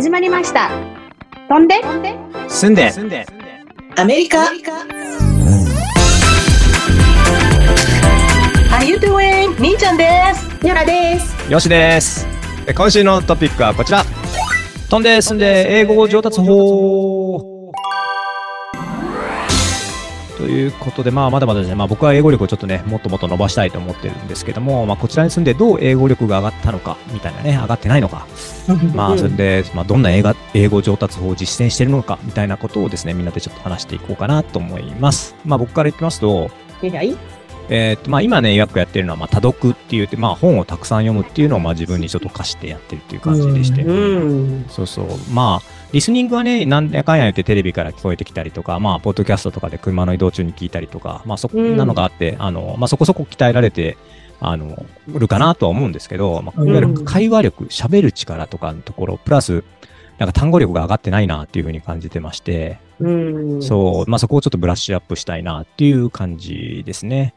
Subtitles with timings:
[0.00, 0.70] 始まりました。
[1.46, 1.74] 飛んで、
[2.48, 3.26] 住んで、住んで、
[3.98, 4.44] アメリカ
[8.70, 9.60] ？How you doing?
[9.60, 10.66] みーちゃんです。
[10.66, 11.52] ヨラです。
[11.52, 12.26] よしです。
[12.66, 14.02] え今週のトピックはこちら。
[14.88, 17.19] 飛んで、住んで、英語上達法。
[20.50, 28.26] いうことで、まあ、まだまだですね、まあ、僕は英語力をちょっとね、もっともっと伸ばしたいと思ってるんですけども、まあ、こちらに住んでどう英語力が上がったのか、みたいなね、上がってないのか、
[28.94, 35.34] まあ、それで、まあ、どんな英語英語上達法を実践しているのか、みたいなことをですね、みんなでちょっと話していこうかなと思います。
[35.44, 36.50] まあ、僕から言ってますと、
[36.82, 37.39] はい。
[37.72, 43.82] えーとまあ、今ね、よくやってるのは、まあ、多読って言って、まあ、本をたくさん読むっていうのを、まあ、自分にちょっと課してやってるっていう感じでして。
[43.82, 44.64] うん。
[44.68, 45.06] そうそう。
[45.32, 53.96] まあ、リスニングはね、なんやかんや言ってテレビから聞こえてきたりとか、まあ、ポッドキャストとかで車の移動中に聞いたりとか、まあ、そんなのがあって、あの、まあ、そこそこ鍛えられて、
[54.40, 59.62] あの、るかなとは思うんですけど、まあ、いわゆる会話力、喋る力とかのところ、プラス、
[60.18, 63.62] なんか単語力が上がってないなっていうふうに感じてまして、うん。
[63.62, 67.34] そう、まあ、そこをちょっとブラッシュアップしたいなっていう感じですね。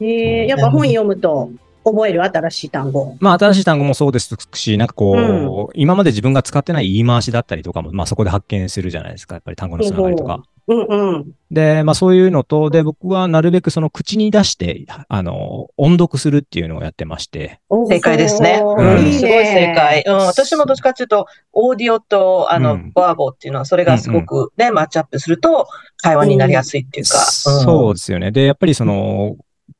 [0.00, 1.50] えー、やっぱ本読むと
[1.84, 3.16] 覚える新しい単語。
[3.20, 9.36] まあ、新しい単語もそうですし、なんかこう、今まで自分が使ってない言い回しだったりとかも、まあそこで発見するじゃないですか。
[9.36, 10.42] やっぱり単語のつながりとか。
[10.70, 11.32] うんうん。
[11.50, 17.58] で、まあそういうのと、で、僕はなるべくその口に出して、あの、音読するっていうのをやってまして。
[17.88, 18.60] 正解ですね。
[18.62, 20.04] おうんーいいねすごい正解。
[20.06, 25.68] うん、私もどっちかっていうと、オーディオと、あの、うんバーボっていうのは、それがすごくね、マッチアップすると、
[26.02, 27.18] 会話になりやすいっていうか。
[27.18, 28.30] そうですよね。
[28.30, 29.36] で、やっぱりその、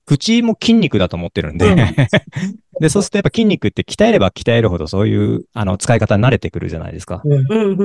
[0.09, 1.77] 口も筋肉だと思ってるんで、うん。
[1.77, 1.85] で
[2.81, 7.23] で、そうするとやっぱ筋肉って鍛えれば鍛えるほどそういう、あの、使い方に慣れてくるじゃないですか。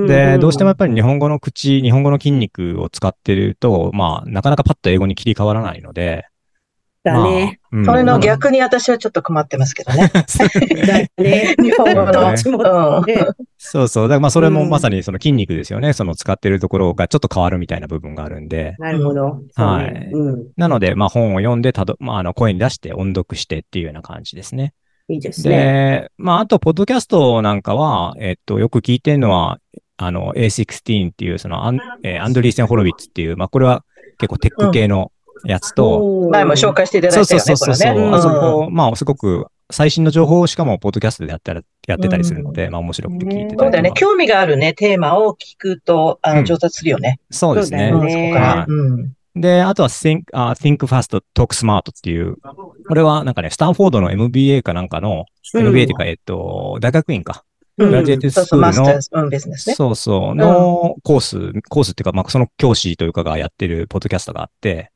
[0.07, 6.27] で、どうしてもやっぱり日本語の口、日本語の筋肉を使ってると、まあ、なかなかパッと英語に切り替わらないので、
[7.03, 7.59] だね。
[7.71, 10.11] まあうんそれの逆に私はちょっと困ってますけどね。
[10.87, 11.55] だね。
[11.59, 13.03] 日本語の。
[13.57, 14.07] そうそう。
[14.07, 15.93] だからまあそれもうんまさにその筋肉ですよね。
[15.93, 18.75] その使ってるところがちょっと変わるみたいな部分があるんで。
[18.77, 19.23] なるほど。
[19.25, 20.47] はいそうねうん。
[20.55, 24.73] なので、まあ本を読んでたど、まああの声に出して音読してっていうような感じですね。
[25.09, 25.55] いいですね。
[25.55, 29.59] で、まああと、ポッドキャストなんかは、えっと、よく聞いてるのは、
[29.97, 33.83] あの、A16 っていう、そのアン、えーアンドリーセン・ホロウィッツっていう、まあこれは
[34.17, 35.11] 結構テック系の
[35.45, 38.15] やつと、前も紹介していただそういたよね、そうそうそうそう、ね。
[38.15, 43.91] あそうんこ、まあすごく最新の情報をしかもポッドキャストでやったら、やってたりするので、まあ面白くて聞いてたそうだよね。
[43.95, 47.19] 興味があるね、テーマを聞くと、あの、うん上達するよね。
[47.31, 47.89] そうですね。
[47.91, 49.13] そこからはいうん。
[49.35, 52.37] で、あとは think, あ think fast, talk smart っていう、
[52.87, 57.43] これはなんかね、スタンフォードの MBA かなんかの、うん MBA っていうか、えっと、大学院か。
[57.45, 59.75] うんグラジュエートそうそう、スクールのマスターズ、うん、ビジネスね。
[59.75, 64.87] そうそう、のコース、コースっていうか、まあ、その教師というかがやってるポッドキャストがあって、うん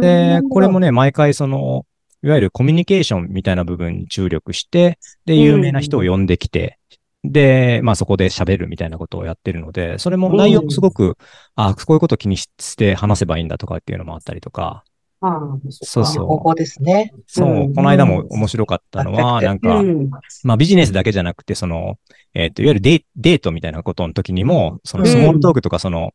[0.00, 1.86] で、これもね、毎回その、
[2.22, 6.78] いわゆるコミュニケーションみたいな部分に注力して、で、有名な人を呼んできて、
[7.24, 11.16] で、まあそこで喋るみたいなことをやってるので、それも内容もすごく、
[11.54, 14.84] あこういうことを気にして話せばいいんだとかっていうのもあったりとか、
[15.22, 15.38] ああ
[15.68, 16.26] そうそう。
[16.26, 17.12] 方法ですね。
[17.26, 17.74] そう、うん。
[17.74, 19.44] この間も面白かったのは、うん。
[19.44, 20.10] なんか、うん。
[20.44, 21.98] まあビジネスだけじゃなくて、その、
[22.32, 25.10] えっ、と、いわゆるデーデートみたいなことの時にも、そのうん。
[25.10, 26.14] スモールトークとかその、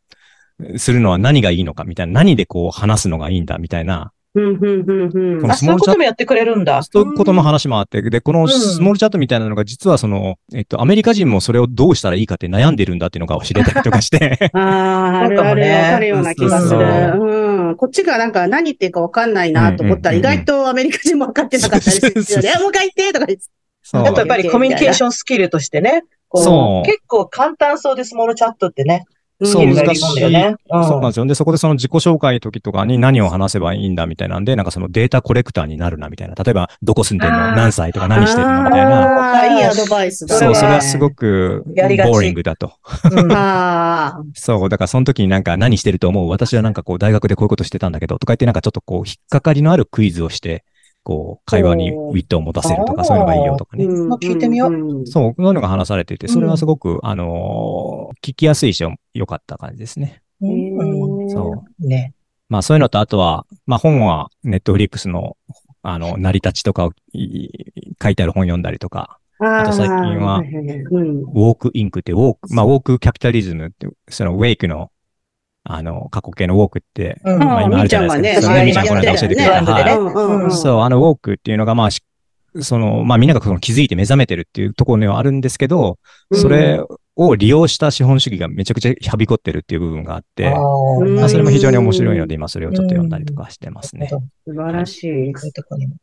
[0.78, 5.42] するのは何がいいのかみたいな、何でこう話すのがいいんだみたいな、うんうんうんうん。
[5.42, 6.84] このあ、そういうこともやってくれるんだ。
[6.84, 16.86] そういうことの話もあって、で、このスモールチャットみたいなのが実はその、えっと、アメリカ人もそれをどうしたらいいかって悩んでるんだっていうのが知れたりとかして、 ああ、あるある、わかるような気がする。
[17.16, 17.76] そうん。
[17.78, 22.54] こっちがなんか何言ってるかわかんないなと思ったら、意外とアメリカ人も分かってなかったりするよそうそうね。
[22.60, 22.70] もう。
[22.70, 23.46] 一回言ってとか言って。
[23.84, 26.86] そうあとやっぱりコミュニケーションスキルとしてね、こそう。
[26.86, 29.06] 結構簡単そうでスモールチャットってね、
[29.44, 30.56] そう難しいそうなん
[31.08, 31.26] ですよ。
[31.26, 36.36] で、そこでその自己紹介の時とかに何を話せばいいんだみたいなんで、なんかそのデータコレクターになるなみたいな。
[36.36, 37.38] 例えば、どこ住んでんの？
[37.56, 39.02] 何歳とか何してるのみたいな。
[39.02, 40.40] ああ、いいアドバイスだね。
[40.40, 42.74] そう、それはすごく、ボやりがちーリングだと。
[44.34, 46.30] そう、だからその時になんか何してると思う？
[46.30, 50.64] 私はなんかこう大学でこういうことしてたんだけど、とか言ってなんかちょっとこう引っかかりのあるクイズをして、
[51.06, 53.86] こう会話にウィットを持たせるとか、そういうのがいいよとかね。
[53.86, 60.24] うんまあ聞いてみよううんそう、そういうのが話されていて、それはすごく、あのー聞きやすいし、良かった感じですね。
[60.42, 61.88] うんそう。
[61.88, 62.16] ね。
[62.50, 65.38] まあそういうのと、あとは、まあ本はネットフリックスの、
[65.84, 67.50] あの、成り立ちとかをい
[68.02, 74.90] 書いてある本読んだりとか、ああと最近はウォークインクって、ウォーク、まあウォークキャピタリズムって、そのウェイクの、
[75.68, 77.40] あの、過去形のウォークって、うん。
[77.40, 78.48] まあ今あるじゃないですか。
[78.48, 78.48] みーちゃんがね。
[78.48, 79.74] そうねみーちゃんこの間教えてくれた。
[79.74, 79.98] はい。
[79.98, 80.52] うんうん。
[80.52, 82.02] そう、あのウォークっていうのが、まあし、
[82.62, 85.98] その、まあみんながその気づいて目覚めてるっていうところにはあるんですけど、
[86.32, 86.80] それ
[87.16, 90.54] を利用した資本主義がめちゃくちゃはびこってるっていう部分があって、
[91.00, 94.10] うんまあそれも非常に面白いので、今それをちょっと読んだりとかしてますね。
[94.10, 95.34] 素晴らしい。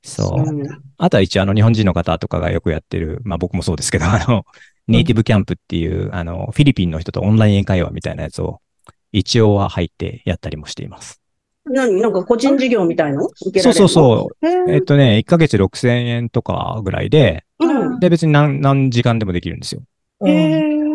[0.02, 0.62] そう。
[0.98, 4.44] あとは一応あの日本人の方とかがよくやってる、まあ僕もそうですけど、あの、
[4.88, 8.60] ネイティブキャンプっていう、あの、フィリピンの人とオンライン英会話みたいなやつを、
[9.12, 11.20] 一応は入ってやったりもしています。
[11.64, 13.28] 何なんか個人事業みたいの？
[13.60, 14.46] そうそうそう。
[14.70, 18.00] えっとね、1ヶ月6000円とかぐらいで、うん。
[18.00, 19.82] で、別に何、何時間でもできるんですよ。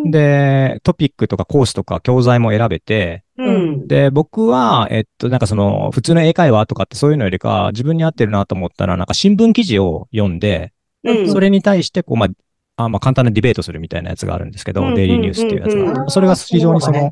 [0.09, 3.87] で、トピックとかコースとか教材も選べて、うん。
[3.87, 10.73] で、僕は、えっと、なんかその、普通の英会話とかってそういうのよりか、自分に合ってるなと思ったら、なんか新聞記事を読んで、
[11.03, 11.31] うん。
[11.31, 12.27] それに対して、こう、ま
[12.75, 16.09] あ、あまあ、簡単なディベートするみたいなやつがあるんですけど、うんデイリーニュースっていうやつが。
[16.09, 17.11] それが非常にその、うん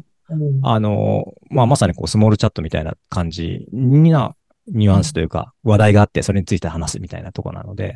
[0.63, 4.36] あの、まあ、まさにこう、スモールチャットみたいな感じにな、
[4.68, 7.95] ニュアンスというか、話題があって、それについて話すみたいなとこなので、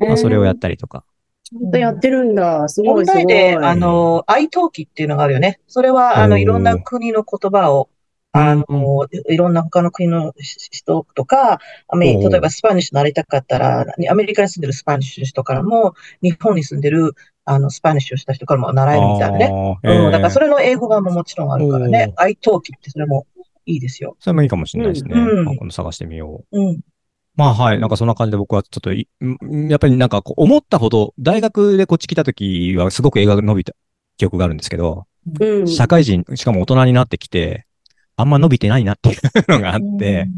[0.00, 1.04] まあ、それをやったりとか。
[1.44, 2.68] ちゃんとやってるんだ。
[2.68, 3.26] すごいすごい。
[3.26, 5.60] 題で、あの、 italkiっていうのがあるよね。
[5.66, 7.88] それは、あの、いろんな国の言葉を、
[8.32, 17.14] あの、いろんな他の国の人とか、アメおー例えば Spanish 習いたかったら、アメリカに住んでる Spanish の人からも、日本に住んでる、
[17.46, 19.78] あの、 Spanish をした人からも習えるみたいなね。
[19.82, 22.12] あーうん、だからそれ、れの英語版ももちろんあるからね。
[22.16, 23.26] italkiってそれも
[23.66, 24.16] いいですよ。
[24.20, 25.14] それもいいかもしれないですね。
[25.14, 26.60] うんまあ今度探してみよう。
[26.60, 26.80] うん。
[27.36, 27.80] まあはい。
[27.80, 33.74] なんかそんな感じで僕はちょっとやっぱりなんかこう思ったほど、大学でこっち来た時はすごく映画が伸びた
[34.16, 35.06] 記憶があるんですけど、
[35.40, 35.68] うん。
[35.68, 37.66] 社会人、しかも大人になってきて、
[38.16, 39.18] あんま伸びてないなっていう
[39.48, 40.28] のがあって、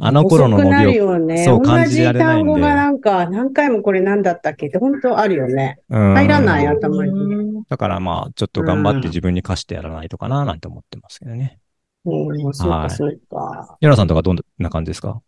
[0.00, 1.44] あの頃の伸びを、よね。
[1.44, 4.68] そう同感じられないんでじ単語がなんか、何回もこれ何だったっけ？
[4.68, 5.80] って本当あるよね。
[5.88, 7.64] うん入らない頭に。
[7.68, 11.58] だからまあ、ちょっと頑張って自分に課してやらないとかななんて思ってますけどね。
[12.04, 13.76] うん、そうはいか、そうか。
[13.80, 15.20] ヨナさんとかどんな感じですか？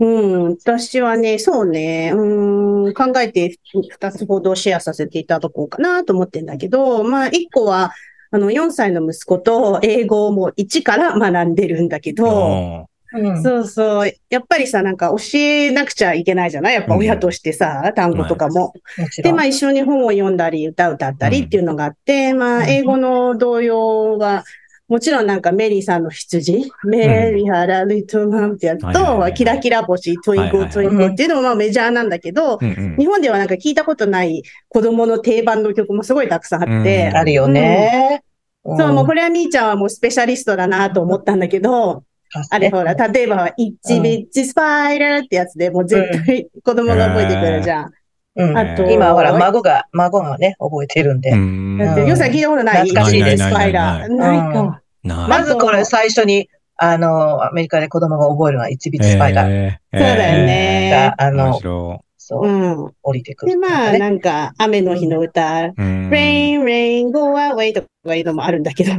[0.00, 3.58] うん、私はね、そうね、うん、考えて
[3.90, 7.90] 二つほどシェアさせていただこうかなと思ってんだけど、まあ、一個は、
[8.30, 13.42] あの、4歳の息子と英語をもう一から学んでるんだけど、あうん。
[13.42, 14.12] そうそう。
[14.28, 16.74] やっぱりさ、なんか教えなくちゃいけないじゃない？
[16.74, 18.74] やっぱ親としてさ、単語とかも。
[19.22, 19.32] で。
[19.32, 24.44] まあ一緒に本を読んだり、歌歌ったりっていうのがあって、まあ英語の童謡は、
[24.88, 32.96] もちろんなんかメリーさんの羊、メリーハラリトマンってやつと、キラキラ星、トインコはいはいトインコっていうのもまあメジャーなんだけど、うんうん。
[32.96, 37.08] 日本ではなんか聞いたことない子供の定番の曲もすごいたくさんあって。
[37.08, 38.22] うん、あるよね。
[38.64, 42.04] そう、もうこれはみーちゃんはもうスペシャリストだなと思ったんだけど、
[42.50, 47.92] あれほら、例えば、イッチビッチスパイラーってやつでもう絶対子供が覚えてくるじゃん。
[48.38, 51.30] うんあと、今、ほら、孫が、孫がね、覚えてるんで。
[51.30, 54.16] ヨウさん聞いたことない懐かしいですスパイラー。
[54.16, 54.80] ないか。
[55.02, 62.92] なまずこれ最初に、あの、アメリカで子供が覚えるのは1ビットスパイダーえーそうだよねが、あ面の、白そうう、ん。
[63.02, 63.52] 降りてくる。
[63.52, 65.74] で、まあ、ねなんか、雨の日の歌、い。
[65.76, 66.10] うん。
[66.10, 68.92] rain, rain, go away とかいうのもあるんだけど、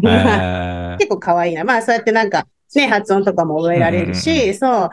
[0.97, 1.63] 結構可愛いな。
[1.63, 4.89] まあ、そうやってなんか、ね、発音とかも覚えられるうんうんし、そう。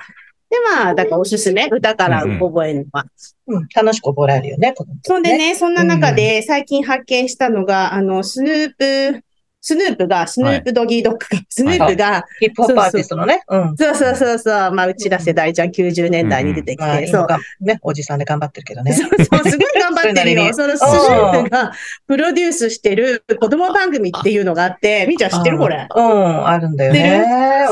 [0.48, 3.04] で、まあ、だからおすすめ、歌から覚えるのは。
[3.48, 9.22] うん、楽しく覚えられるよね、子供そんでね、そんな中で最近発見したのが、あの、スヌープ、
[9.66, 13.42] スヌープが、スヌープドギードッグが、スヌープが、ヒップホップアーティストのね。
[13.48, 13.76] うん。
[13.76, 17.26] そうそうそうそう、まあ、うちら世代じゃん、90年代に出てきまあ、て、そう。
[17.60, 18.92] ね、おじさんで頑張ってるけどね。
[18.92, 20.42] そうそう、すごい頑張ってるよ。
[20.46, 21.72] にそのスヌープが
[22.06, 25.58] プロデュースしてる子供番組っていうのがあって、みーちゃん知ってる？
[25.58, 25.88] これ。
[25.92, 27.24] うん、あるんだよね。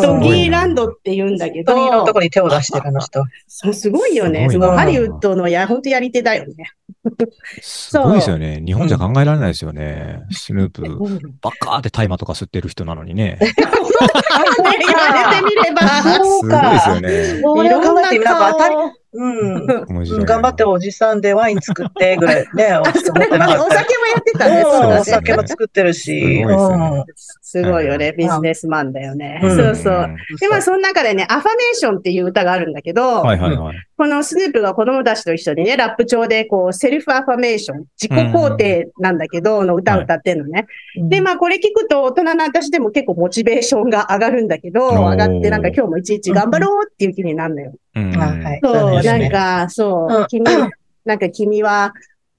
[0.03, 3.23] ドうんギーランドって言うんだけど、ドギーのとこに手を出してるあの人。
[3.47, 4.49] そうすごいよね。
[4.49, 6.73] ハリウッドのや、本当やり手だよね。
[7.61, 8.63] すごいですよね。
[8.65, 10.23] 日本じゃ考えられないですよね。
[10.31, 10.83] スヌープ、
[11.41, 13.39] バカーって大麻とか吸ってる人なのにね。
[13.41, 13.73] ね言わ
[15.31, 15.81] れてみれば。
[16.03, 17.41] そうかすごいですよね。
[17.43, 19.67] それを考えてみなんか当たり、顔うん。
[20.25, 24.63] 頑張っておじさんでワイン作ってぐらいね、 お酒もやってたね。
[24.63, 25.05] うんおそうだね。
[25.05, 26.45] 酒も作ってるし。
[27.41, 28.13] すごいですよね。
[28.13, 29.41] ビジネスマンだよね。
[29.43, 29.95] うんそうそう。
[29.95, 33.77] うんで、まあ、その中でね、アファメーションっていう歌があるんだけど、はいはいはい。
[33.97, 40.67] このスヌープが子供たちと一緒にね、ラップ調で、こう、セルフアファメーション、自己肯定なんだけど、の歌を歌ってんのね。
[40.97, 47.73] うんで、まあ、これ聞くと、大人の私でも結構モチベーションが上がるんだけど、上がって、なんか今日もいちいち頑張ろうっていう気になるのよ。
[47.95, 48.15] うん。
[48.23, 50.27] あはいそう、なんか、そうう、ん。
[50.27, 50.45] 君、
[51.05, 51.93] なんか君は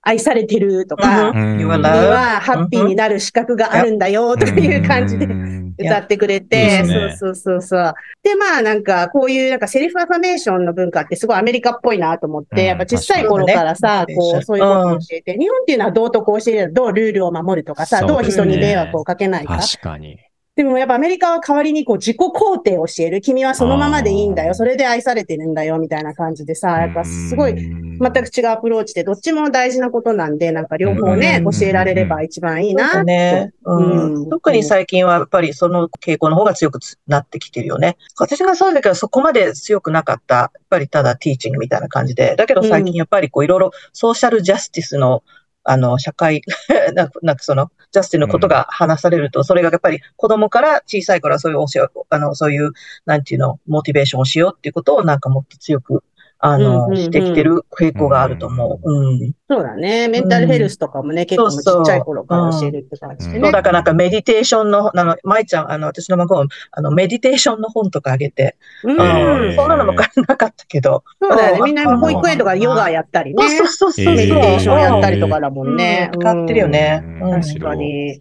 [0.05, 5.65] 愛されてるとか、はハッピーになる資格があるんだよという感じでうん。
[5.77, 7.93] 歌ってくれいいて、そうそうそうそう。
[8.23, 12.65] で、まあなんかこういうなんかセルフアファメーションの文化ってすごいアメリカっぽいなと思って、うん。
[12.65, 19.57] やっぱ小さい頃からさ、こうそういうことを教えて、日本っていうのは道徳を教える、どうルールを守るとかさ、そうどう人に迷惑をかけないか？
[19.57, 20.17] 確かに。
[20.55, 23.19] でもやっぱアメリカは代わりにこう自己肯定を教える。
[23.19, 24.53] 君はそのままでいいんだよ。
[24.53, 27.55] それで愛されてるんだよ、みたいな感じでさ、やっぱすごい
[27.99, 33.53] 全全く違うアプローチで、どっちも大事なことなんで、なんか両方ね、うん教えられれば一番いいなね。
[33.63, 37.97] うんうん特に最近はやっぱりその傾向の方が強くなってきてるよね。
[38.17, 40.35] 私がそうだけどそこまで強くなかった。
[40.35, 42.35] やっぱりただティーチングみたいな感じで。
[42.35, 45.23] だけど最近やっぱりこういろいろソーシャルジャスティスの
[45.67, 46.43] あの、社会、
[46.93, 52.71] なんかなんかその、ジャスティンのことが話されると、それがやっぱり子供から小さい頃はそういう教え、あの、そういう、
[53.05, 56.03] なんていうの、モチベーションをしようっていうことをなんかもっと強く、
[56.39, 58.91] あの、うんうんうんしてきてる傾向があると思う。
[58.91, 59.33] うん。
[59.49, 60.07] そうだね。
[60.07, 63.47] メンタルヘルスとかもね、結構もうちっちゃい頃から教えるって感じでうんね。
[63.47, 68.97] そう、だからなんかメディテーションの、あの、舞ちゃん、あの、私の孫、あの、メディテーションの本とかあげて、うん。
[68.97, 71.03] うん、そんなのも買えなかったけど。
[71.21, 71.59] そうだよね。
[71.59, 73.47] うんみんな保育園とかヨガやったりね。
[73.57, 74.15] そうそうそうそう。
[74.15, 75.35] メディテーションやったりとか。
[75.35, 76.09] かだもんね。
[76.13, 78.19] うん買ってるよねうんうん確かに。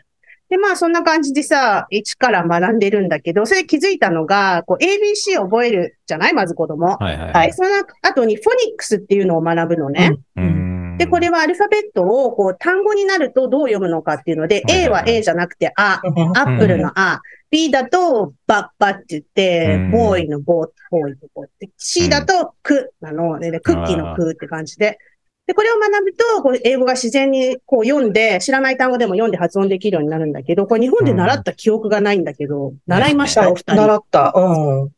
[0.54, 6.32] で、まあそんな感じでさ、一から学んでるんだけど、それ気づいたのが、こう ABC を覚えるじゃない？
[6.32, 6.96] まず子供。
[6.96, 7.32] はいはい。
[7.32, 7.46] はい。
[7.48, 7.70] で、その
[8.02, 10.16] 後にフォニックスっていうのを学ぶのね。
[10.36, 10.96] うん。
[10.96, 15.10] で、これはアルファベットをこう単語になるとどう読むのかっていうので、はいはい A ははい。
[15.16, 16.38] A じゃなくてあ、うん。
[16.38, 17.20] アップルのあ、
[17.50, 24.98] B だとバッバって言ってうん、ボーイのボー、ボーイのボーって、C だとクなの、ででクッキーのクって感じで。
[25.46, 33.74] で、これを学ぶと、こう英語が自然にこう読んで、知らない単語でも読んで発音できるようになるんだけど、これ日本で習った記憶がないんだけど、習いました、お二人。
[33.74, 34.32] 習った。
[34.34, 34.40] う
[34.84, 34.90] ん。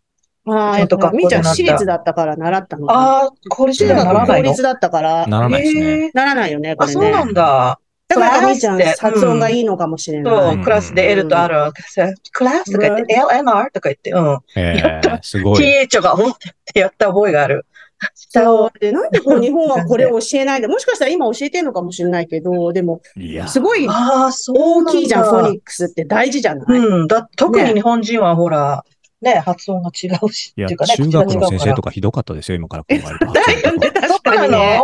[0.49, 2.89] ああ、ちゃんと学校でみーちゃん私立だったから習ったの。
[2.89, 4.49] ああ、これ中学じゃならないの？
[4.49, 6.11] 公立だったから、ならないですね。
[6.15, 7.01] ならないよね、こあ、れね。
[7.01, 7.81] そうなんだ。
[8.09, 10.55] だからみーちゃん発音がいいのかもしれない。
[10.55, 14.39] そう、クラスで L と R を、クラスとか言って、LNR とか言って、うん。
[14.55, 15.65] えやったー、すごい。
[15.65, 16.35] TH が、うんっ
[16.73, 17.67] てやった覚えがある。
[18.15, 18.79] そう。
[18.79, 24.93] で、なんでこう日本はこれを教えないで、 もしかしたら今教えてるのかもしれないけど、でも、いやすごいああ、そうなんだ。
[24.93, 27.07] 大きいじゃん、フォニックスって大事じゃない、うん。
[27.07, 28.85] だ、特に日本人はほら、
[29.23, 31.83] ね、発音が違うし、いやっていうかね、中学の先生とか。
[31.83, 33.33] かひどかったですよ、今から考えると。
[33.33, 34.83] だよね、確かにね。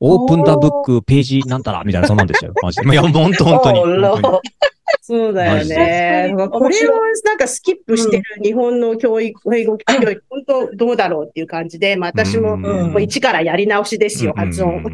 [0.00, 2.52] のオープンダブック、ページなんたら、みたいな、そんなんですよ。
[2.62, 2.90] マジで。
[2.90, 3.80] いや、本当本当に。
[3.80, 4.40] Oh, 本当に
[5.02, 6.34] そうだよね。
[6.36, 6.92] でこれを
[7.24, 14.84] なんかスキップしてる日本の教育、英語教育、本当どうだろうっていう感じで、まあ私もうんこう一からやり直しですよ、発音。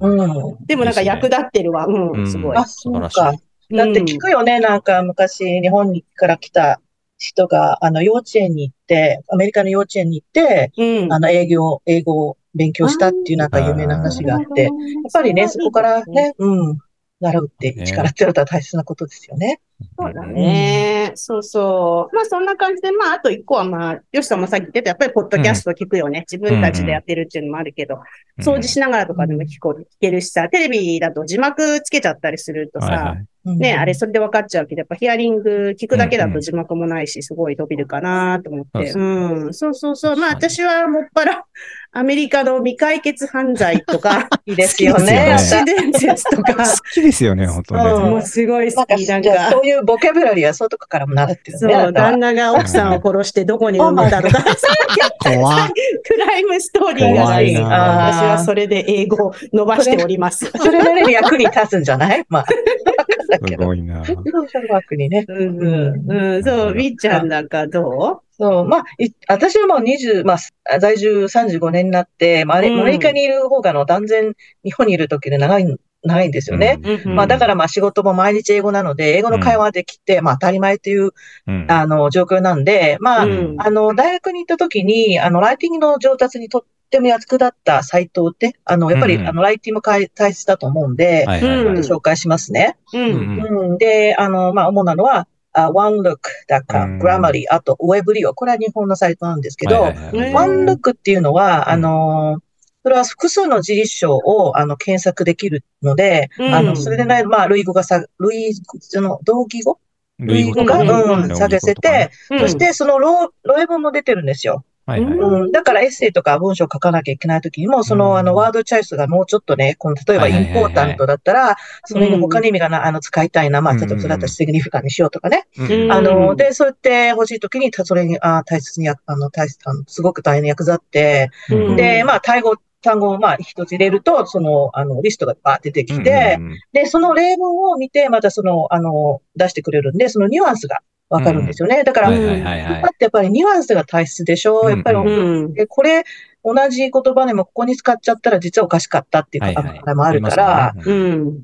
[0.00, 0.66] うんうん。
[0.66, 1.86] でもなんか役立ってるわ。
[1.86, 2.56] うん、うんすごい。
[2.56, 3.08] あ、そうか。
[3.10, 6.80] だって聞うんくよね、なんか昔日本にから来た
[7.18, 11.12] 人が、あの幼稚園に行って、アメリカの幼稚園に行って、うん。
[11.12, 14.72] あの営業、英語を勉強したっていうなんか有名な話があって、やっ
[15.12, 16.78] ぱりね、そこからね、うん、
[17.20, 19.60] 習うってね力ってやると大切なことですよね。
[19.98, 21.12] そうだね。
[21.14, 22.14] そうそう。
[22.14, 26.20] まあそんな感じで、まああと一個はまあ、よしさんもさっき言ってた、やっぱりポッドキャスト聞くよね。
[26.30, 27.98] 自分たちでやってるっていうのもあるけど、
[28.38, 38.92] 掃除しながらとかでも聞こ聞けるしさ、テレビだと字幕つけちゃったりするとさはいは、いうんね、あれそれで分かっちゃうけど、やっぱヒアリング聞くだけだと字幕もないし、すごい飛びるかなと思って。
[38.92, 39.54] そううん。
[39.54, 40.16] そうそうそう。
[40.16, 41.44] まあ私はもっぱら、
[41.92, 45.26] アメリカの未解決犯罪とか、 いいですよ 好きね。
[45.32, 47.82] ですよ都市伝説とか、好きですよね、本当に。
[48.10, 49.06] もうすごい好き。
[49.08, 51.74] なんかそういうボキャブラリーはそういうとこからも習ってるね。
[51.74, 54.44] そう、旦那が奥さんを殺してどこに産んだとか、
[55.18, 55.70] 怖っ
[56.04, 57.54] クライムストーリーがない。
[57.54, 57.76] 怖いな
[58.12, 60.46] 私はそれで英語を伸ばしております。
[60.46, 62.24] それなりに役に立つんじゃない？
[62.28, 62.44] まあ。
[62.46, 64.04] すごいな。
[64.04, 65.24] ソーシャルワークにね。
[65.28, 70.38] うんうん、うん、そう、みっちゃんなんかどそう、まあ、い私はもう20、ま
[70.70, 74.32] あ、在住35年になって、まあ、アメリカにいる方がの断然
[74.64, 76.80] 日本にいる時で長い、長いんですよね。
[76.82, 77.14] う、うん。
[77.16, 81.10] まあ、だからまあ仕事も毎日英語なので、英語の会話できて、まあ当たり前という、
[81.46, 81.66] うん。
[81.68, 83.56] あの、状況なんで、まあ、うん。
[83.58, 89.28] あの、大学に行った時に、あの、ライティングの上達にとっても役立ったサイトって、あの、やっぱり、うん。
[89.28, 91.76] あの、ライティングも大切だと思うんで、はいはいはい。
[91.80, 92.78] 紹介しますね。
[92.94, 93.70] うん、うん。
[93.72, 97.00] うん、で、あの、まあ、主なのは、あ OneLook.com、うん。
[97.00, 98.32] Grammarly、あと Webrio。
[98.34, 101.72] これは日本のサイトなんですけど、OneLook っていうのは、うん。
[101.72, 102.38] あの、
[102.82, 106.54] それは複数の辞書をあの検索できるので、うん。
[106.54, 109.78] あの、それでね、まあ、類語がさ、類、その、同義語？
[110.18, 112.40] 類語とが、うん、探せて、、うん。
[112.40, 114.64] そしてその論、論文も出てるんですよ。
[114.90, 115.18] はいはい。
[115.18, 118.18] うん、だからエッセイとか文章を書かなきゃいけないときにも、その、うん。
[118.18, 123.80] あの、ワードチョイスがもうちょっとね、この、例えばインポータントだったら、それに他に意味がな、あの、使いたいな、まあ、うん。
[123.80, 125.46] 例えばそれだったらシグニフィカンにしようとかね。
[125.58, 125.92] うん。
[125.92, 131.76] あの、で、そうやって欲しいときに、たそれに、あ大切にや、あの、大切、あの、すごく大変に役立って、うん。
[131.76, 136.38] で、まあ、単語、単語をまあ、一つ入れると、その、あの、リストがバーって出てきて、
[136.72, 140.80] で、その例文を見て、またその、あの、出してくれるんで、そのニュアンスが
[141.10, 141.82] わかるんですよね。
[141.84, 144.70] だから、やっぱりニュアンスが大切でしょ？
[144.70, 146.04] やっぱり、うこれ、
[146.42, 149.82] 同じ言葉でもここに使っちゃったら実はおかしかったっていうはいはい。
[149.84, 150.74] 場合もあるから。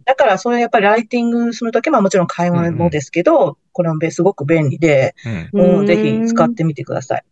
[0.04, 5.14] だからそれやっぱりライティングするときはもちろん会話もですけど、これもすごく便利で、
[5.52, 7.24] もうぜひ使ってみてください。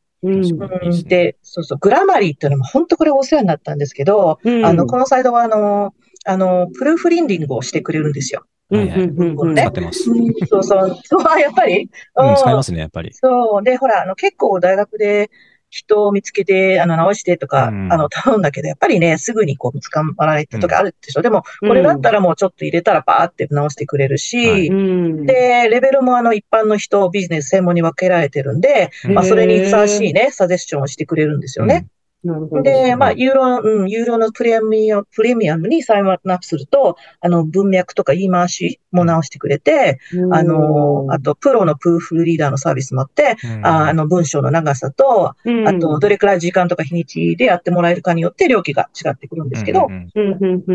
[1.05, 4.67] でそうそう、グラマリーっていうのも本当これお世話になったんですけど、うん。
[4.67, 5.95] あの、このサイトはあの、
[6.26, 8.45] あの、プルーフリンディングをしてくれるんですよ。
[8.75, 10.04] うんはいはいうんうん使ってます。
[10.49, 10.99] そうそう。
[11.04, 11.88] そう、やっぱり。
[12.16, 13.12] うん、使いうんますね、やっぱり。
[13.12, 13.64] そう。
[13.64, 15.31] で、ほら、あの、結構大学で
[15.71, 21.23] 人を見つけて、あの、直してとか、うんあの、頼んだけど、やっぱりね、すぐにこう、捕まられてとかあるでしょ。
[21.23, 25.26] でも、これだったらもうちょっと入れたらパーって直してくれるし、はいうん。
[25.26, 31.87] で、レベルもあの、一般の人、ビジネス専門に分けられてるんで、うんまあ、それにふさわしいね、サジェスチョンをしてくれるんですよね。
[32.25, 32.62] なるほど。
[32.62, 49.88] で、まあ、うんユーロ、うん、ユーロのプレミアム、プレミアムにサインアップすると、あの、文脈とか言い回しも直してくれて、うんあの、あと、プロのプルーフリーダーのサービスもあって、うんああの、文章の長さと、うんあと、どれくらい時間とか日にちでやってもらえるかによって料金が違ってくるんですけど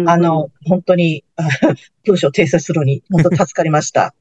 [0.08, 1.44] あの、本当に、あ
[2.06, 4.14] 文章を訂正するのに、本当助かりました。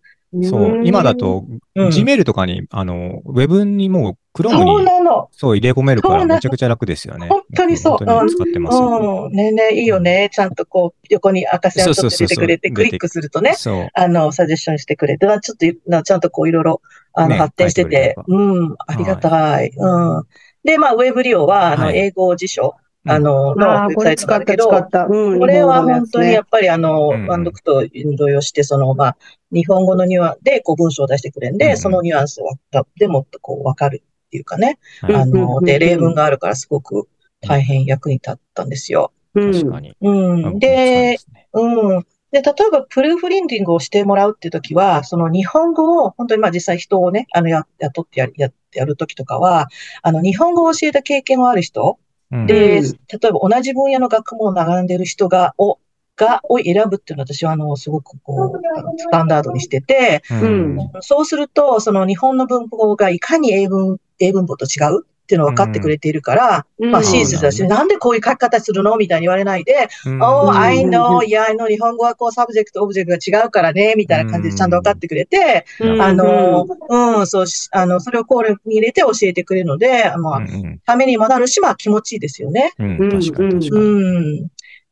[0.42, 1.44] そう、今だ、と、
[1.75, 5.28] うん Gmail とかに、あの、ウェブにもう、Chrome そうに、なの。
[5.32, 7.28] そう入れ込めるから、めちゃくちゃ楽ですよね。
[7.28, 9.28] 本当にそう僕本当に使ってますよ。
[9.30, 9.32] うん。
[9.32, 10.28] ねえねえ、いいよね。
[10.32, 13.88] ちゃんとこう、横に赤線をちょっと出てくれて、そうそうそうそうクリックするとね、そう。
[13.94, 16.82] あの、サジェスションしてくれて、ちょっと、なちゃんとこう、いろいろ、
[17.14, 19.73] あの、ね発展しててうん、ありがたい。
[19.75, 20.25] うん。
[20.62, 25.07] で、まあ、ウェブ利用は、あの、はい英語辞書、うんあの、あのウェブあ、こサイトれ使った、使った。
[25.07, 25.38] うん。
[25.38, 27.85] これは本当にやっっぱりあの、うんワンドクと
[28.17, 29.17] 同様して、その、まあ、
[29.53, 32.41] 日本語のニュアンスでこう文章を出してくれるんで、そのニュアンス
[32.73, 34.79] がでもっとこうわかるっていうかね。
[35.00, 37.09] はいあの、で、例文があるからすごく
[37.41, 39.12] 大変役に立ったんですよ。
[39.35, 39.95] 確かに。
[40.00, 40.59] うん。
[40.59, 41.19] で、
[41.53, 42.07] うん。
[42.31, 49.69] で、例えば、 proofreading をしてもらうっていうときは、その日本語を、本当にまあ実際人をね、あの、や、雇ってやる、やってやるときとかは、
[50.03, 52.85] あの、日本語を教えた経験のある人、うんで、うん。
[52.85, 55.78] 例えば同じ分野の学問を学んでいる人が、を、
[56.16, 60.76] が、を選ぶっていうのは私は、あの、すごくこう、あのスタンダードにしてて、うん。
[61.00, 66.90] そうすると、その日本の文法がいかに英文、英文法と違うっていうのを分かってくれているから、うん。
[66.90, 68.97] まあ親切だし、うんなんでこういう書き方するの？
[68.97, 70.23] みたいに言われないで、うん。
[70.23, 70.56] Oh, うん。
[70.56, 76.00] I うん know, いや、I know 日本語はこう subject、object が違うからね、みたいな感じでちゃんと分かってくれて、うん。
[76.00, 82.73] あの、うん、そうし、あの、それを考慮に入れて教えてくれるので、まあ、うんためにもなるし、まあ気持ちいいですよね。
[82.78, 83.80] うんうん確かに確かう
[84.23, 84.47] に。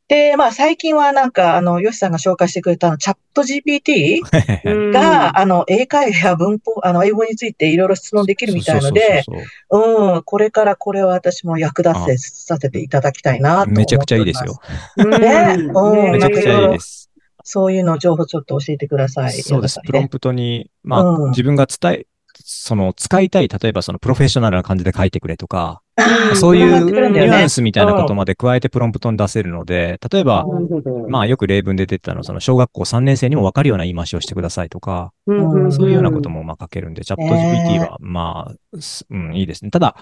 [0.07, 0.13] ん。
[0.13, 4.21] で、まあ最近はなんか、あの、ヨシさんが紹介してくれたあの、チャット GPT
[4.65, 9.33] うんが、あの、英会話や文法、あの、英語についていろいろ質問できるみたいので、そ
[10.15, 13.79] うん、これからこれは私も役立てさせていただきたいなと思っております。
[13.79, 14.59] めちゃくちゃいいですよ。。
[14.97, 17.07] うんねうんめちゃくちゃいいです。
[17.49, 19.31] そういうの情報ちょっと教えてください。
[19.31, 19.79] そうです。
[19.85, 22.05] プロンプトに、まあ、うん自分が伝え、
[22.43, 25.81] その、使いたい、例えばその、プロフェッショナルな感じで書いてくれとか、
[26.35, 30.45] そういうニュアンスみたいなことまで加えてプロンプトに出せるので、例えば、
[31.09, 39.71] まあ、よく例文で出てたの、その、小学校3年生にも分かるような言い回しをしてくださいとか、そういうようなこともまあ書けるんで、チャットね GPT は、まあ、すうん、いいですね。
[39.71, 39.95] ただ、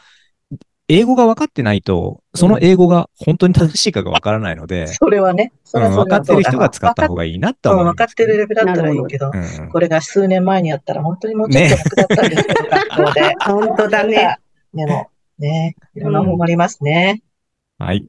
[0.87, 5.51] 英語が分かってないと、その英語が本当に正しいかが分からないので、 それはね。
[5.63, 7.95] それはうんそれは分かってる人が使った方ががいいなとうん、思います。
[7.95, 13.35] 分かってるレベルだったらいいけど、うんこれが数年前にやったら本当にもうちょっと楽だったんですけど、学校で。
[13.39, 14.37] 本当だね。
[14.73, 15.07] でも、
[15.39, 17.21] ね、いろんな方法ありますね。
[17.79, 18.05] はい。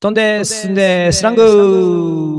[0.00, 2.36] 飛んで、進んで、スラング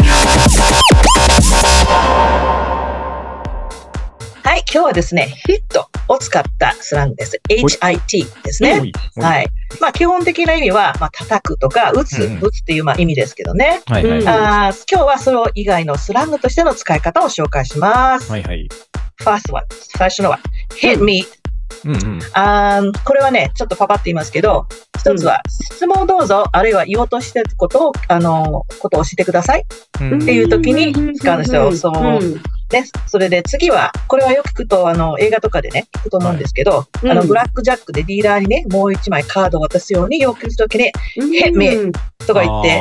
[4.71, 7.41] 今日はですね、ヒットを使ったスラングです。
[7.49, 8.91] HIT ですね。
[9.15, 9.47] はい。
[9.82, 13.82] まあ、基本的な意味は、まあ、叩くとか、打つ、うん打つっていうまあ意味ですけどね。
[13.88, 14.27] はいはい。
[14.27, 18.27] あー今日はそれ以外のスラングとしての使い方を紹介します。
[18.38, 18.69] いはい。
[19.21, 19.65] First one
[19.97, 20.39] 最初のは
[20.79, 21.25] hit me、
[21.86, 22.19] うんうん。
[22.34, 29.65] あーこれはねちょっとパパって言いますけど一つは質問をどうぞあるいは言おうとしてることをあのことを教えてください
[30.01, 31.39] うんっていう時に使うん。
[31.39, 32.19] ですよその
[32.71, 32.86] ね。
[33.08, 41.91] それで次はこれはよく聞くとあの映画とかでね聞くと思うんですけど、うんあのブラックジャックでディーラーにねもう一枚カードを渡すように要求するときに hit me
[42.25, 42.79] とか言って、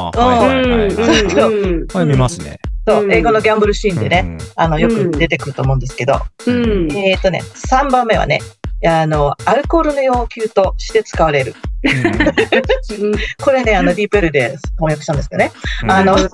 [1.95, 2.59] はい見ますね。
[2.87, 3.13] そううん。
[3.13, 4.39] 英語のギャンブルシーンでね、うん。
[4.57, 6.93] あのよく出てくると思うんですけど、うん。
[6.93, 8.41] えっ、とね3番目はね
[8.87, 11.55] あのアルコールの要求として使われる。
[13.43, 15.53] これね、あの、ディープエルで翻訳したんですけどね。
[15.83, 15.91] うん。
[15.91, 16.23] あのうん。
[16.29, 16.33] あ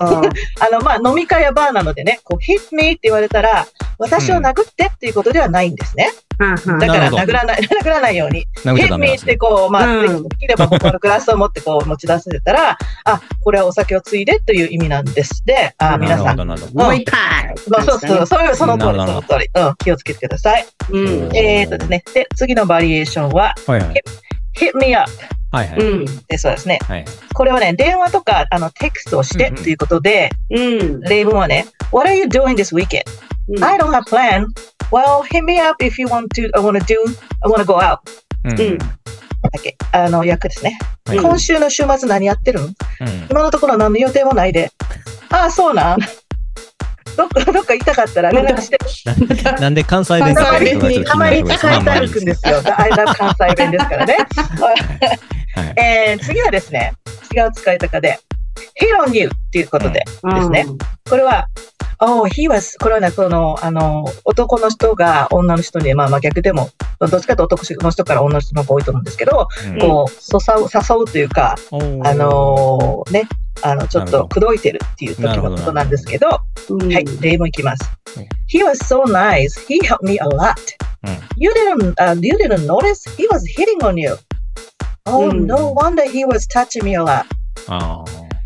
[0.71, 6.11] の、まあ、飲み会やバーなのでね、こう、hit me って言われたら、私を殴ってっていうことではないんですね。
[6.37, 8.45] だから、殴らない、 殴らないように。
[8.63, 9.33] 殴っちゃ hit ダメ me なんですね。
[9.33, 15.43] ってこう、まあ、うんできれば僕のグラスを持ってこう、持ち出せたら、あ、これはお酒をついでという意味なんです。
[15.45, 16.37] で、あ、皆さん。
[16.37, 17.55] もう一回。
[17.69, 19.49] まあ、そうそう、そういう、その通り、その通り。
[19.53, 20.65] うん、気をつけてください。
[20.89, 21.35] うん。
[21.35, 22.03] えーとですね。
[22.13, 24.03] で、次のバリエーションは、はいはい。
[24.55, 25.09] hit me up
[25.51, 25.79] はいはい。
[25.79, 26.05] うん。
[26.27, 26.79] で、そうですね。
[26.85, 27.05] はい。
[27.33, 31.01] これはね、電話とか、あの、テクストをしてということで、うん。
[31.01, 33.03] 例文はね、What are you doing this weekend?
[33.61, 34.47] I don't have plan.
[34.91, 36.99] Well, hit me up if you want to, I want to do,
[37.43, 37.99] I want to go out.
[38.43, 39.77] うんうんだけ。
[39.91, 40.77] あの、役ですね。
[41.07, 42.73] はい今週の週末何やってるんうん
[43.29, 44.71] 今のところ何の予定もないで。
[45.29, 45.99] ああ、そうなん。
[47.15, 49.43] どっか、どっか行きたかったら連絡して。
[49.43, 52.61] ななんで関西弁関西弁にたまに使えて歩くんですよ。
[52.77, 54.17] アイラブ関西弁ですからね。
[55.55, 55.79] はい。
[55.79, 56.93] えー、次はですね、
[57.35, 58.19] 違う使い方で、
[58.81, 60.65] hit on you っていうことでですね。
[61.09, 61.47] これは、
[61.99, 71.55] Oh, he was, これはね、その、あの、男の人が女の人に、まあまあ逆でも、どっちかというと男の人から女の人の方が多いと思うんですけど、うんこう、誘う、誘うというか、
[72.03, 73.23] あのーね、
[73.61, 76.27] あの、ちょっと口説いてるっていう時のことなんですけど、
[76.69, 78.23] うんはい、例文いきますうん。
[78.47, 79.59] He was so nice.
[79.67, 80.55] He helped me a lot.
[81.03, 83.09] うん You didn't, uh, you didn't notice?
[83.15, 84.17] He was hitting on you.
[85.05, 87.25] Oh, うん no wonder he was touching me a lot.
[87.67, 88.03] あ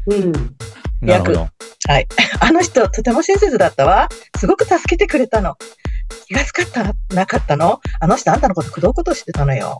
[0.07, 0.33] うん。
[1.03, 1.49] あ、なるほど。
[1.87, 2.07] はい。
[2.39, 4.09] あの人、とても親切だったわ。
[4.37, 5.55] すごく助けてくれたの。
[6.27, 9.77] 気がつかったなかったのあの人あんたのこと口説くことしてたのよ。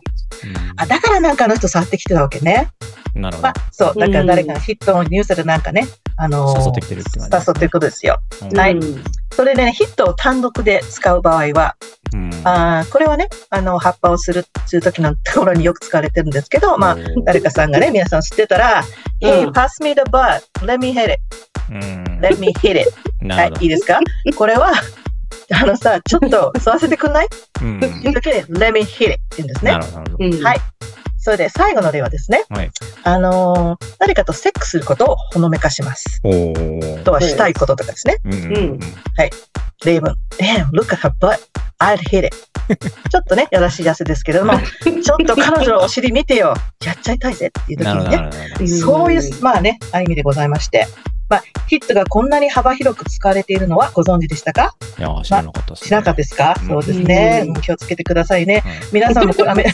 [0.76, 2.70] あ、だからなんかあの人触ってきてたわけね。
[3.14, 3.98] うんなるほどまあ。、そう。
[3.98, 8.18] だから誰かがヒットのニュースでなんかね、あのー誘ってきてるって感じですね誘っていくことですよ。
[8.42, 11.76] うんはいうんそれでね、ヒットを単独で使う場合は、
[12.12, 20.42] うんあーこれはね、あの、葉っぱをするっていう時のところによく使われてるんですけど、まあ、誰かさんがね、皆さん知ってたら、うん Hey, pass me the butt.
[20.64, 21.20] Let me hit it.
[21.70, 22.90] うん Let me hit it.
[23.28, 23.98] はいいいですか？
[24.36, 24.72] これは、
[25.52, 27.28] あのさ、ちょっと吸わせてくんない？
[27.62, 29.72] うんっていう時に、Let me hit it って言うんですね
[30.42, 30.58] はい
[31.22, 32.56] それで最後の例はですね、ど。
[32.56, 32.70] はい。
[33.04, 36.18] あのー誰かとセックスすることをほのめかします。
[36.24, 36.54] お
[37.04, 38.16] とはしたいこととかですね。
[38.24, 38.80] うんうんうん
[39.84, 40.16] 例文。
[40.38, 41.38] Damn, look at her butt.
[41.78, 42.36] I'd hit it.
[43.10, 46.54] ちょっとね、やらしいやつですけれども、 ちょっと彼女のお尻見てよ。
[46.84, 48.30] やっちゃいたいぜっていう時にね。
[48.66, 50.86] そういう、まあね、あ意味でございまして、
[51.30, 54.74] まあ、ヒットがこんなに幅広く使われているのはご存知でしたか？
[54.98, 55.86] いやー、知らなかったですね。
[55.86, 58.60] 知らなかったですか、うんそうですね、うんうん気をつけてくださいね。
[58.64, 59.70] はい皆さんもこれアメ、 ね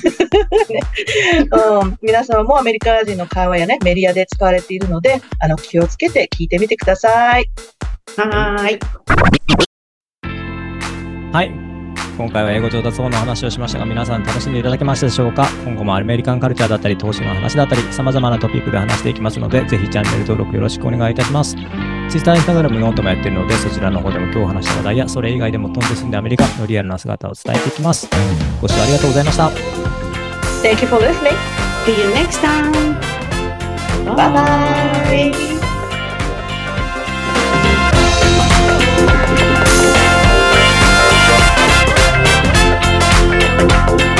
[1.50, 7.50] うん、皆様もアメリカ人の会話やね、メディアで使われているので、あの、気をつけて聞いてみてください。
[8.16, 8.78] はーい。
[11.32, 11.65] はい。
[12.16, 15.46] 今回は英語上達法の話をしましたが、皆さん楽しんでいただけましたでしょうか？
[15.64, 21.54] 今後もアメリカンカルチャーだったり、投資の話だったり、様々なトピックで話していきますので、ぜひチャンネル登録よろしくお願いいたします。
[22.08, 28.08] Twitter、Instagram、 note もやっているので、そちらの方でも今日話した話題や、それ以外でも飛んで住んでアメリカのリアルな姿を伝えていきます。
[28.62, 29.50] ご視聴ありがとうございました。
[30.62, 31.36] Thank you for listening.
[31.84, 32.72] See you next time.
[34.06, 35.55] Bye bye.
[43.56, 44.15] Bye.